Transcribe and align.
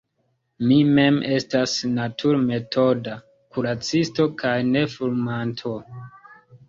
Mi 0.69 0.77
mem 0.99 1.17
estas 1.35 1.75
naturmetoda 1.97 3.13
kuracisto 3.57 4.29
kaj 4.41 4.57
nefumanto. 4.75 5.77